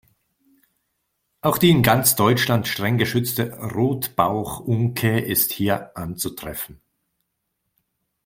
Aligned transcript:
Auch 1.41 1.59
die 1.59 1.69
in 1.69 1.83
ganz 1.83 2.15
Deutschland 2.15 2.67
streng 2.67 2.97
geschützte 2.97 3.53
Rotbauchunke 3.59 5.19
ist 5.19 5.51
hier 5.51 5.95
anzutreffen. 5.95 6.81